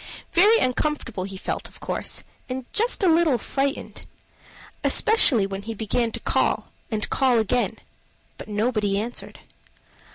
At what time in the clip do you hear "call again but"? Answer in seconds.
7.11-8.47